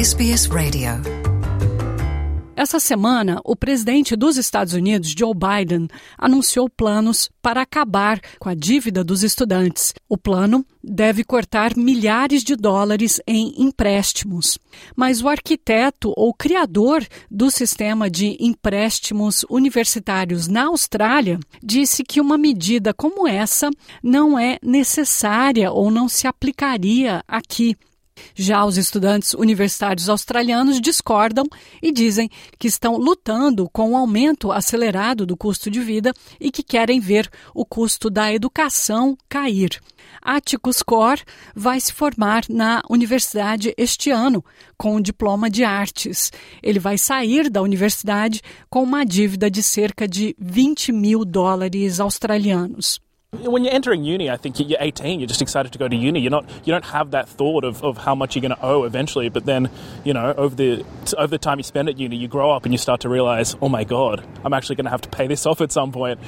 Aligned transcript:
SBS 0.00 0.46
Radio. 0.46 0.92
Essa 2.56 2.80
semana, 2.80 3.38
o 3.44 3.54
presidente 3.54 4.16
dos 4.16 4.38
Estados 4.38 4.72
Unidos, 4.72 5.14
Joe 5.14 5.34
Biden, 5.34 5.88
anunciou 6.16 6.70
planos 6.70 7.28
para 7.42 7.60
acabar 7.60 8.18
com 8.38 8.48
a 8.48 8.54
dívida 8.54 9.04
dos 9.04 9.22
estudantes. 9.22 9.92
O 10.08 10.16
plano 10.16 10.64
deve 10.82 11.22
cortar 11.22 11.76
milhares 11.76 12.42
de 12.42 12.56
dólares 12.56 13.20
em 13.26 13.52
empréstimos. 13.58 14.58
Mas 14.96 15.20
o 15.20 15.28
arquiteto 15.28 16.14
ou 16.16 16.32
criador 16.32 17.06
do 17.30 17.50
sistema 17.50 18.08
de 18.08 18.38
empréstimos 18.40 19.44
universitários 19.50 20.48
na 20.48 20.68
Austrália 20.68 21.38
disse 21.62 22.02
que 22.04 22.22
uma 22.22 22.38
medida 22.38 22.94
como 22.94 23.28
essa 23.28 23.68
não 24.02 24.38
é 24.38 24.56
necessária 24.62 25.70
ou 25.70 25.90
não 25.90 26.08
se 26.08 26.26
aplicaria 26.26 27.22
aqui. 27.28 27.76
Já 28.34 28.64
os 28.64 28.76
estudantes 28.76 29.34
universitários 29.34 30.08
australianos 30.08 30.80
discordam 30.80 31.44
e 31.82 31.92
dizem 31.92 32.30
que 32.58 32.68
estão 32.68 32.96
lutando 32.96 33.68
com 33.70 33.92
o 33.92 33.96
aumento 33.96 34.52
acelerado 34.52 35.26
do 35.26 35.36
custo 35.36 35.70
de 35.70 35.80
vida 35.80 36.12
e 36.40 36.50
que 36.50 36.62
querem 36.62 37.00
ver 37.00 37.30
o 37.54 37.64
custo 37.64 38.10
da 38.10 38.32
educação 38.32 39.16
cair. 39.28 39.80
Atticus 40.22 40.82
Cor 40.82 41.18
vai 41.54 41.80
se 41.80 41.92
formar 41.92 42.44
na 42.48 42.82
universidade 42.88 43.74
este 43.76 44.10
ano 44.10 44.44
com 44.76 44.96
um 44.96 45.00
diploma 45.00 45.48
de 45.48 45.64
artes. 45.64 46.30
Ele 46.62 46.78
vai 46.78 46.98
sair 46.98 47.48
da 47.48 47.62
universidade 47.62 48.42
com 48.68 48.82
uma 48.82 49.04
dívida 49.04 49.50
de 49.50 49.62
cerca 49.62 50.06
de 50.06 50.34
20 50.38 50.92
mil 50.92 51.24
dólares 51.24 52.00
australianos. 52.00 53.00
When 53.32 53.62
you're 53.62 53.72
entering 53.72 54.02
uni, 54.02 54.28
I 54.28 54.36
think 54.36 54.58
you're 54.58 54.76
18. 54.80 55.20
You're 55.20 55.28
just 55.28 55.40
excited 55.40 55.72
to 55.72 55.78
go 55.78 55.86
to 55.86 55.94
uni. 55.94 56.18
You're 56.20 56.32
not. 56.32 56.50
You 56.64 56.72
don't 56.72 56.84
have 56.84 57.12
that 57.12 57.28
thought 57.28 57.64
of, 57.64 57.82
of 57.84 57.96
how 57.96 58.14
much 58.14 58.34
you're 58.34 58.42
going 58.42 58.56
to 58.56 58.62
owe 58.62 58.82
eventually. 58.82 59.28
But 59.28 59.46
then, 59.46 59.70
you 60.04 60.12
know, 60.12 60.34
over 60.36 60.54
the 60.54 60.84
over 61.16 61.28
the 61.28 61.38
time 61.38 61.58
you 61.58 61.62
spend 61.62 61.88
at 61.88 61.96
uni, 61.96 62.16
you 62.16 62.26
grow 62.26 62.50
up 62.50 62.64
and 62.64 62.74
you 62.74 62.78
start 62.78 63.00
to 63.02 63.08
realize, 63.08 63.54
oh 63.62 63.68
my 63.68 63.84
god, 63.84 64.26
I'm 64.44 64.52
actually 64.52 64.76
going 64.76 64.86
to 64.86 64.90
have 64.90 65.02
to 65.02 65.08
pay 65.08 65.28
this 65.28 65.46
off 65.50 65.60
at 65.60 65.70
some 65.70 65.92
point. 65.92 66.18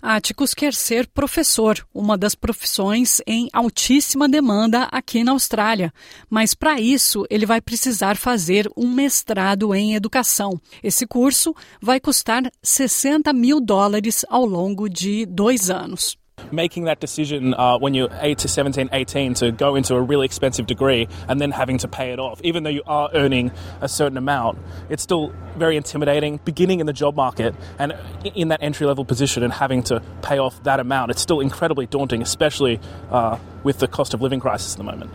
Atticus 0.00 0.52
quer 0.52 0.74
ser 0.74 1.06
professor, 1.06 1.86
uma 1.94 2.18
das 2.18 2.34
profissões 2.34 3.20
em 3.24 3.48
altíssima 3.52 4.28
demanda 4.28 4.88
aqui 4.90 5.22
na 5.22 5.30
Austrália. 5.30 5.92
Mas 6.28 6.54
para 6.54 6.80
isso, 6.80 7.24
ele 7.30 7.46
vai 7.46 7.60
precisar 7.60 8.16
fazer 8.16 8.68
um 8.76 8.88
mestrado 8.88 9.72
em 9.72 9.94
educação. 9.94 10.60
Esse 10.82 11.06
curso 11.06 11.54
vai 11.80 12.00
custar 12.00 12.42
60 12.60 13.32
mil 13.32 13.60
dólares 13.60 14.24
ao 14.28 14.44
longo 14.44 14.88
de 14.88 15.24
dois 15.24 15.70
anos. 15.70 16.20
Making 16.52 16.84
that 16.84 17.00
decision 17.00 17.54
uh, 17.54 17.78
when 17.78 17.94
you're 17.94 18.10
8 18.20 18.38
to 18.38 18.48
17, 18.48 18.90
18 18.92 19.34
to 19.34 19.52
go 19.52 19.74
into 19.74 19.94
a 19.94 20.00
really 20.00 20.26
expensive 20.26 20.66
degree 20.66 21.08
and 21.28 21.40
then 21.40 21.50
having 21.50 21.78
to 21.78 21.88
pay 21.88 22.12
it 22.12 22.18
off, 22.18 22.40
even 22.42 22.62
though 22.62 22.70
you 22.70 22.82
are 22.86 23.10
earning 23.14 23.50
a 23.80 23.88
certain 23.88 24.18
amount, 24.18 24.58
it's 24.88 25.02
still 25.02 25.32
very 25.56 25.76
intimidating. 25.76 26.38
Beginning 26.44 26.80
in 26.80 26.86
the 26.86 26.92
job 26.92 27.16
market 27.16 27.54
and 27.78 27.94
in 28.34 28.48
that 28.48 28.62
entry 28.62 28.86
level 28.86 29.04
position 29.04 29.42
and 29.42 29.52
having 29.52 29.82
to 29.84 30.02
pay 30.22 30.38
off 30.38 30.62
that 30.64 30.80
amount, 30.80 31.10
it's 31.10 31.22
still 31.22 31.40
incredibly 31.40 31.86
daunting, 31.86 32.22
especially 32.22 32.80
uh, 33.10 33.38
with 33.64 33.78
the 33.78 33.88
cost 33.88 34.14
of 34.14 34.20
living 34.22 34.40
crisis 34.40 34.74
at 34.74 34.78
the 34.78 34.84
moment. 34.84 35.10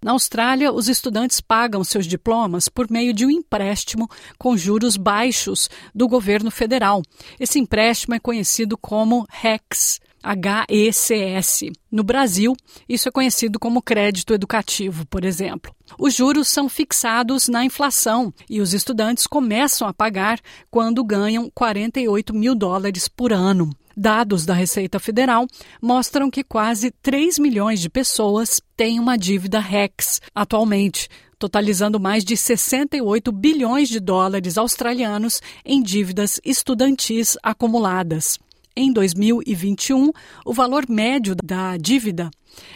Na 0.00 0.12
Austrália, 0.12 0.72
os 0.72 0.86
estudantes 0.86 1.40
pagam 1.40 1.82
seus 1.82 2.06
diplomas 2.06 2.68
por 2.68 2.88
meio 2.88 3.12
de 3.12 3.26
um 3.26 3.30
empréstimo 3.30 4.08
com 4.38 4.56
juros 4.56 4.96
baixos 4.96 5.68
do 5.92 6.06
governo 6.06 6.52
federal. 6.52 7.02
Esse 7.38 7.58
empréstimo 7.58 8.14
é 8.14 8.20
conhecido 8.20 8.78
como 8.78 9.26
HECS. 9.42 10.00
HECS. 10.22 11.70
No 11.90 12.02
Brasil, 12.02 12.54
isso 12.88 13.08
é 13.08 13.12
conhecido 13.12 13.58
como 13.58 13.82
crédito 13.82 14.34
educativo, 14.34 15.06
por 15.06 15.24
exemplo. 15.24 15.74
Os 15.98 16.14
juros 16.14 16.48
são 16.48 16.68
fixados 16.68 17.48
na 17.48 17.64
inflação 17.64 18.32
e 18.48 18.60
os 18.60 18.74
estudantes 18.74 19.26
começam 19.26 19.88
a 19.88 19.94
pagar 19.94 20.38
quando 20.70 21.04
ganham 21.04 21.50
48 21.54 22.34
mil 22.34 22.54
dólares 22.54 23.08
por 23.08 23.32
ano. 23.32 23.70
Dados 23.96 24.46
da 24.46 24.54
Receita 24.54 25.00
Federal 25.00 25.46
mostram 25.82 26.30
que 26.30 26.44
quase 26.44 26.92
3 27.02 27.38
milhões 27.38 27.80
de 27.80 27.90
pessoas 27.90 28.60
têm 28.76 29.00
uma 29.00 29.18
dívida 29.18 29.58
REX 29.58 30.20
atualmente, 30.32 31.08
totalizando 31.36 31.98
mais 31.98 32.24
de 32.24 32.36
68 32.36 33.32
bilhões 33.32 33.88
de 33.88 33.98
dólares 33.98 34.56
australianos 34.56 35.40
em 35.64 35.82
dívidas 35.82 36.40
estudantis 36.44 37.36
acumuladas. 37.42 38.38
Em 38.80 38.92
2021, 38.92 40.12
o 40.46 40.54
valor 40.54 40.88
médio 40.88 41.34
da 41.34 41.76
dívida 41.76 42.30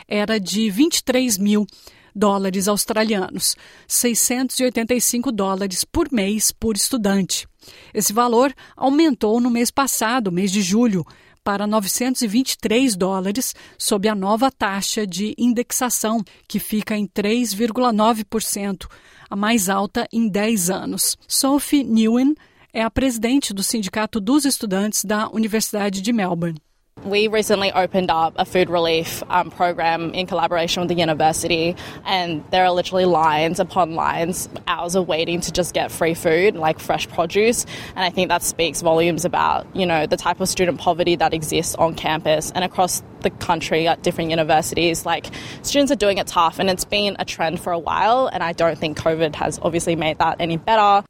era 0.08 0.40
de 0.40 0.68
23 0.68 1.38
mil 1.38 1.64
dólares 2.12 2.66
australianos, 2.66 3.54
685 3.86 5.30
dólares 5.30 5.84
por 5.84 6.10
mês 6.10 6.50
por 6.50 6.74
estudante. 6.74 7.46
Esse 7.94 8.12
valor 8.12 8.52
aumentou 8.76 9.40
no 9.40 9.48
mês 9.48 9.70
passado, 9.70 10.32
mês 10.32 10.50
de 10.50 10.60
julho, 10.60 11.06
para 11.44 11.68
923 11.68 12.96
dólares, 12.96 13.54
sob 13.78 14.08
a 14.08 14.14
nova 14.16 14.50
taxa 14.50 15.06
de 15.06 15.36
indexação, 15.38 16.20
que 16.48 16.58
fica 16.58 16.96
em 16.96 17.06
3,9%, 17.06 18.88
a 19.30 19.36
mais 19.36 19.68
alta 19.68 20.08
em 20.12 20.28
10 20.28 20.68
anos. 20.68 21.16
Sophie 21.28 21.84
Newen 21.84 22.34
é 22.72 22.82
a 22.82 22.90
presidente 22.90 23.52
do 23.52 23.62
Sindicato 23.62 24.20
dos 24.20 24.44
Estudantes 24.44 25.04
da 25.04 25.28
Universidade 25.28 26.00
de 26.00 26.12
Melbourne. 26.12 26.56
We 27.04 27.26
recently 27.26 27.72
opened 27.72 28.10
up 28.10 28.34
a 28.36 28.44
food 28.44 28.70
relief 28.70 29.24
um, 29.28 29.50
program 29.50 30.12
in 30.14 30.26
collaboration 30.26 30.82
with 30.82 30.88
the 30.88 30.94
university, 30.94 31.74
and 32.04 32.44
there 32.50 32.64
are 32.64 32.70
literally 32.70 33.06
lines 33.06 33.58
upon 33.58 33.94
lines, 33.94 34.48
hours 34.68 34.94
of 34.94 35.08
waiting 35.08 35.40
to 35.40 35.50
just 35.50 35.74
get 35.74 35.90
free 35.90 36.14
food, 36.14 36.54
like 36.54 36.78
fresh 36.78 37.08
produce. 37.08 37.66
And 37.96 38.04
I 38.04 38.10
think 38.10 38.28
that 38.28 38.42
speaks 38.42 38.82
volumes 38.82 39.24
about, 39.24 39.66
you 39.74 39.84
know, 39.84 40.06
the 40.06 40.16
type 40.16 40.40
of 40.40 40.48
student 40.48 40.78
poverty 40.78 41.16
that 41.16 41.34
exists 41.34 41.74
on 41.74 41.94
campus 41.94 42.52
and 42.54 42.62
across 42.62 43.02
the 43.22 43.30
country 43.30 43.88
at 43.88 44.02
different 44.02 44.30
universities. 44.30 45.04
Like, 45.04 45.26
students 45.62 45.90
are 45.90 45.96
doing 45.96 46.18
it 46.18 46.28
tough, 46.28 46.60
and 46.60 46.70
it's 46.70 46.84
been 46.84 47.16
a 47.18 47.24
trend 47.24 47.58
for 47.58 47.72
a 47.72 47.78
while, 47.78 48.28
and 48.28 48.44
I 48.44 48.52
don't 48.52 48.78
think 48.78 48.96
COVID 48.98 49.34
has 49.36 49.58
obviously 49.60 49.96
made 49.96 50.18
that 50.18 50.36
any 50.38 50.56
better. 50.56 51.04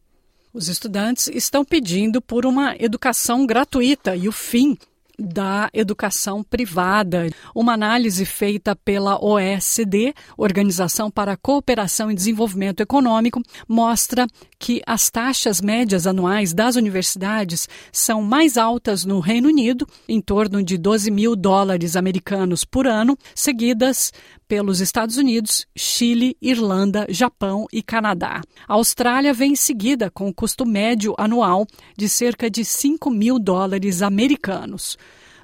Os 0.55 0.69
estudantes 0.69 1.29
estão 1.29 1.65
pedindo 1.65 2.21
por 2.21 2.45
uma 2.45 2.77
educação 2.79 3.47
gratuita 3.47 4.15
e 4.15 4.29
o 4.29 4.33
fim 4.33 4.77
da 5.19 5.71
educação 5.73 6.43
privada. 6.43 7.31
Uma 7.55 7.73
análise 7.73 8.27
feita 8.27 8.77
pela 8.77 9.23
OECD, 9.25 10.13
Organização 10.37 11.11
para 11.11 11.33
a 11.33 11.37
Cooperação 11.39 12.11
e 12.11 12.15
Desenvolvimento 12.15 12.81
Econômico, 12.81 13.41
mostra 13.67 14.27
que 14.59 14.83
as 14.87 15.09
taxas 15.09 15.61
médias 15.61 16.07
anuais 16.07 16.53
das 16.53 16.77
universidades 16.77 17.67
são 17.91 18.21
mais 18.21 18.59
altas 18.59 19.07
no 19.07 19.21
Reino 19.21 19.49
Unido, 19.49 19.87
em 20.07 20.21
torno 20.21 20.63
de 20.63 20.77
12 20.77 21.11
mil 21.11 21.35
dólares 21.35 21.97
americanos 21.97 22.63
por 22.63 22.87
ano, 22.87 23.17
seguidas 23.35 24.13
pelos 24.53 24.83
Estados 24.83 25.17
Unidos, 25.17 25.67
Chile, 25.75 26.37
Irlanda, 26.39 27.07
Japão 27.09 27.67
e 27.73 27.83
Canadá. 27.83 28.43
A 28.69 28.75
Austrália 28.75 29.33
vem 29.33 29.53
em 29.53 29.57
seguida 29.57 30.11
com 30.11 30.29
o 30.29 30.35
custo 30.35 30.67
médio 30.67 31.15
anual 31.17 31.67
de 31.97 32.07
cerca 32.07 32.51
de 32.51 32.63
5 32.63 33.11
mil 33.11 33.39
dólares 33.39 34.03
americanos. 34.03 34.99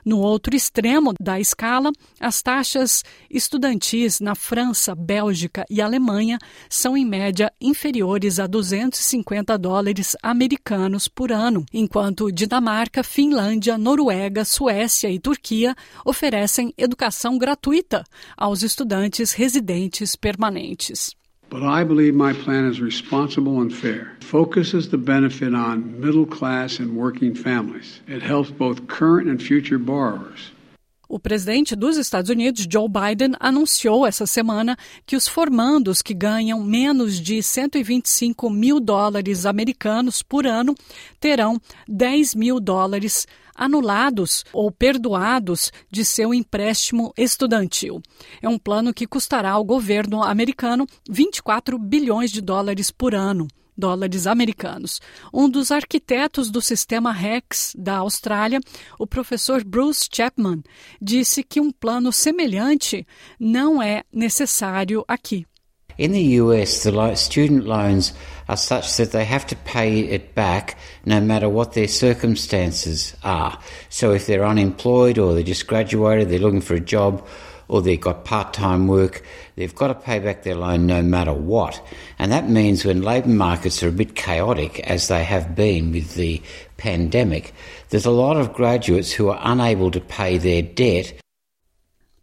No 0.09 0.21
outro 0.21 0.57
extremo 0.57 1.13
da 1.21 1.39
escala, 1.39 1.93
as 2.19 2.41
taxas 2.41 3.05
estudantis 3.29 4.21
na 4.21 4.35
França, 4.35 4.95
Bélgica 4.95 5.67
e 5.69 5.83
Alemanha 5.83 6.39
são 6.67 6.97
em 6.97 7.05
média 7.05 7.53
inferiores 7.61 8.41
a 8.41 8.47
250 8.47 9.59
dólares 9.59 10.17
americanos 10.23 11.09
por 11.09 11.31
ano, 11.31 11.63
enquanto 11.75 12.33
Dinamarca, 12.33 13.05
Finlândia, 13.05 13.77
Noruega, 13.77 14.47
Suécia 14.47 15.11
e 15.11 15.19
Turquia 15.19 15.77
oferecem 16.07 16.73
educação 16.79 17.37
gratuita 17.37 18.03
aos 18.35 18.63
estudantes 18.63 19.33
residentes 19.33 20.16
permanentes. 20.16 21.17
But 21.50 21.62
I 21.62 21.83
believe 21.83 22.15
my 22.15 22.34
plan 22.34 22.66
is 22.71 22.80
responsible 22.80 23.60
and 23.62 23.72
fair. 23.72 24.16
Focuses 24.21 24.91
the 24.91 24.98
benefit 24.98 25.54
on 25.54 25.98
middle 25.98 26.27
class 26.27 26.78
and 26.78 26.95
working 26.95 27.34
families. 27.34 28.00
It 28.06 28.22
helps 28.22 28.50
both 28.50 28.86
current 28.86 29.28
and 29.28 29.42
future 29.42 29.78
borrowers. 29.78 30.53
O 31.10 31.18
presidente 31.18 31.74
dos 31.74 31.97
Estados 31.97 32.28
Unidos, 32.28 32.66
Joe 32.71 32.86
Biden, 32.86 33.34
anunciou 33.41 34.06
essa 34.06 34.27
semana 34.27 34.77
que 35.06 35.16
os 35.16 35.27
formandos 35.27 36.03
que 36.03 36.12
ganham 36.12 36.62
menos 36.62 37.18
de 37.18 37.42
125 37.42 38.51
mil 38.51 38.78
dólares 38.78 39.47
americanos 39.47 40.22
por 40.22 40.47
ano 40.47 40.74
terão 41.18 41.59
10 41.89 42.34
mil 42.34 42.60
dólares 42.60 43.27
anulados 43.59 44.45
ou 44.53 44.71
perdoados 44.71 45.72
de 45.91 46.05
seu 46.05 46.33
empréstimo 46.33 47.13
estudantil. 47.19 48.01
É 48.41 48.49
um 48.49 48.59
plano 48.59 48.95
que 48.95 49.07
custará 49.07 49.51
ao 49.51 49.65
governo 49.65 50.22
americano 50.22 50.87
24 51.10 51.78
bilhões 51.78 52.31
de 52.31 52.41
dólares 52.41 52.91
por 52.91 53.15
ano 53.15 53.49
dólares 53.78 54.27
americanos. 54.27 55.01
Um 55.33 55.49
dos 55.49 55.71
arquitetos 55.71 56.51
do 56.51 56.60
sistema 56.60 57.13
REX 57.13 57.72
da 57.78 57.99
Austrália, 57.99 58.59
o 58.99 59.07
professor 59.07 59.63
Bruce 59.63 60.09
Chapman, 60.13 60.63
disse 61.01 61.45
que 61.45 61.61
um 61.61 61.71
plano 61.71 62.13
semelhante 62.13 63.07
não 63.39 63.81
é 63.81 64.03
necessário 64.13 65.04
aqui. 65.07 65.47
In 65.98 66.12
the 66.12 66.22
US, 66.22 66.84
the 66.84 67.15
student 67.16 67.66
loans 67.66 68.12
are 68.48 68.56
such 68.56 68.97
that 68.98 69.10
they 69.10 69.24
have 69.24 69.45
to 69.48 69.56
pay 69.56 69.98
it 69.98 70.33
back 70.33 70.78
no 71.04 71.21
matter 71.21 71.48
what 71.48 71.72
their 71.72 71.89
circumstances 71.89 73.16
are. 73.24 73.59
So 73.89 74.12
if 74.12 74.27
they're 74.27 74.47
unemployed 74.47 75.18
or 75.18 75.34
they 75.34 75.42
just 75.42 75.66
graduated, 75.66 76.28
they're 76.28 76.39
looking 76.39 76.60
for 76.60 76.74
a 76.74 76.80
job, 76.80 77.27
or 77.66 77.83
they've 77.83 78.00
got 78.00 78.24
part 78.24 78.54
time 78.54 78.86
work, 78.86 79.24
they've 79.56 79.74
got 79.74 79.89
to 79.89 79.95
pay 79.95 80.21
back 80.21 80.45
their 80.45 80.54
loan 80.54 80.86
no 80.86 81.03
matter 81.03 81.33
what. 81.34 81.84
And 82.18 82.30
that 82.30 82.48
means 82.48 82.84
when 82.84 83.03
labour 83.03 83.28
markets 83.28 83.83
are 83.83 83.89
a 83.89 83.92
bit 83.92 84.15
chaotic, 84.15 84.78
as 84.80 85.09
they 85.09 85.24
have 85.24 85.56
been 85.56 85.91
with 85.91 86.15
the 86.15 86.41
pandemic, 86.77 87.53
there's 87.91 88.06
a 88.06 88.12
lot 88.12 88.36
of 88.36 88.54
graduates 88.54 89.10
who 89.10 89.30
are 89.30 89.41
unable 89.42 89.91
to 89.91 90.01
pay 90.01 90.39
their 90.39 90.62
debt. 90.62 91.12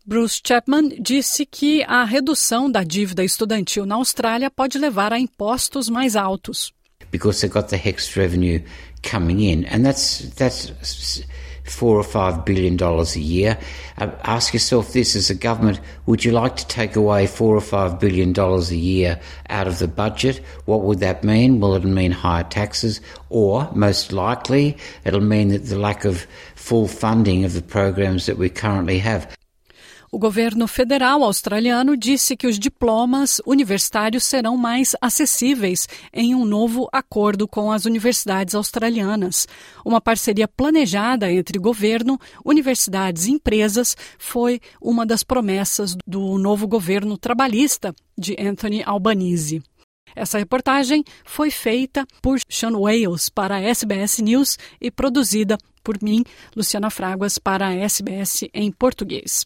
Bruce 0.08 0.40
Chapman 0.46 0.90
disse 1.00 1.48
que 1.48 1.84
a 1.88 2.04
redução 2.04 2.70
da 2.70 2.84
dívida 2.84 3.24
estudantil 3.24 3.88
na 3.88 3.96
Austrália 3.96 4.52
pode 4.52 4.78
levar 4.78 5.12
a 5.12 5.20
impostos 5.20 5.90
mais 5.90 6.16
altos. 6.16 6.72
Because 7.10 7.42
they've 7.42 7.52
got 7.52 7.70
the 7.70 7.76
HEX 7.76 8.16
revenue 8.16 8.62
coming 9.02 9.40
in, 9.40 9.66
and 9.66 9.84
that's 9.84 10.32
that's 10.36 11.26
four 11.64 11.98
or 11.98 12.04
five 12.04 12.46
billion 12.46 12.76
dollars 12.76 13.16
a 13.16 13.20
year. 13.20 13.58
Uh, 13.98 14.12
ask 14.22 14.54
yourself 14.54 14.94
this 14.94 15.16
as 15.16 15.32
a 15.32 15.34
government 15.34 15.82
would 16.06 16.24
you 16.24 16.32
like 16.32 16.56
to 16.58 16.68
take 16.68 16.96
away 16.96 17.26
four 17.26 17.56
or 17.56 17.62
five 17.62 18.00
billion 18.00 18.32
dollars 18.32 18.70
a 18.70 18.78
year 18.78 19.20
out 19.50 19.66
of 19.66 19.80
the 19.80 19.88
budget? 19.88 20.40
What 20.66 20.84
would 20.84 21.00
that 21.00 21.24
mean? 21.24 21.60
Will 21.60 21.74
it 21.74 21.84
mean 21.84 22.12
higher 22.12 22.44
taxes? 22.44 23.02
Or, 23.30 23.72
most 23.74 24.12
likely, 24.12 24.78
it'll 25.04 25.22
mean 25.22 25.48
that 25.48 25.66
the 25.66 25.80
lack 25.80 26.06
of 26.06 26.28
full 26.54 26.88
funding 26.88 27.44
of 27.44 27.54
the 27.54 27.64
programs 27.64 28.28
that 28.28 28.38
we 28.38 28.50
currently 28.50 29.00
have. 29.00 29.36
O 30.16 30.18
governo 30.18 30.66
federal 30.66 31.26
australiano 31.26 31.98
disse 31.98 32.38
que 32.38 32.48
os 32.48 32.58
diplomas 32.58 33.42
universitários 33.46 34.24
serão 34.24 34.56
mais 34.56 34.96
acessíveis 35.02 35.90
em 36.14 36.34
um 36.34 36.46
novo 36.46 36.88
acordo 36.90 37.46
com 37.50 37.70
as 37.70 37.84
universidades 37.84 38.56
australianas. 38.56 39.46
Uma 39.84 40.00
parceria 40.00 40.48
planejada 40.48 41.30
entre 41.30 41.60
governo, 41.60 42.18
universidades 42.46 43.26
e 43.26 43.32
empresas 43.32 43.98
foi 44.18 44.62
uma 44.82 45.06
das 45.06 45.22
promessas 45.22 45.98
do 46.08 46.38
novo 46.38 46.66
governo 46.66 47.18
trabalhista 47.18 47.94
de 48.18 48.38
Anthony 48.40 48.84
Albanese. 48.86 49.62
Essa 50.16 50.38
reportagem 50.38 51.04
foi 51.26 51.52
feita 51.52 52.08
por 52.22 52.40
Sean 52.48 52.78
Wales 52.78 53.28
para 53.28 53.56
a 53.58 53.62
SBS 53.62 54.22
News 54.22 54.58
e 54.80 54.90
produzida 54.90 55.58
por 55.84 56.02
mim, 56.02 56.24
Luciana 56.56 56.90
Fraguas, 56.90 57.38
para 57.38 57.68
a 57.68 57.74
SBS 57.74 58.46
em 58.54 58.72
português. 58.72 59.46